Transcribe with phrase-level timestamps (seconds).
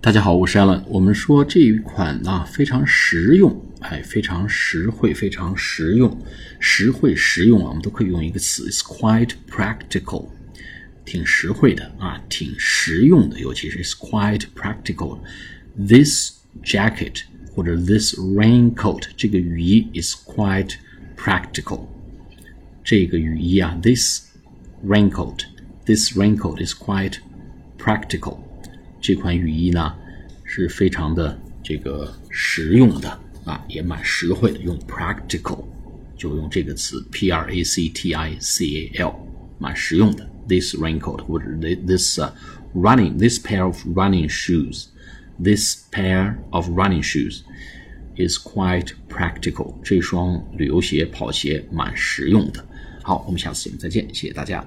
[0.00, 0.82] 大家好，我是 Alan。
[0.88, 6.20] 我们说这一款啊非常实用，哎，非常实惠，非常实用，
[6.58, 10.26] 实惠实用啊，我们都可以用一个词，is quite practical，
[11.04, 16.32] 挺实惠的啊，挺实用的，尤其是 is quite practical。This
[16.64, 17.22] jacket
[17.54, 20.74] 或者 this raincoat 这个雨衣 is quite
[21.16, 21.86] practical。
[22.82, 24.26] 这个雨衣啊，this
[24.84, 27.18] raincoat，this raincoat is quite
[27.78, 28.38] practical。
[28.99, 29.93] 这款雨衣呢
[30.43, 33.09] 是非常的这个实用的
[33.45, 34.59] 啊，也蛮实惠的。
[34.59, 35.65] 用 practical
[36.17, 39.15] 就用这个词 p r a c t i c a l，
[39.59, 40.27] 蛮实用的。
[40.47, 41.45] This raincoat 或者
[41.85, 42.19] this
[42.73, 44.85] running this pair of running shoes
[45.41, 47.41] this pair of running shoes
[48.15, 49.75] is quite practical。
[49.83, 52.65] 这双旅游鞋、跑鞋蛮实用的。
[53.03, 54.65] 好，我们下次节目再见，谢谢大家。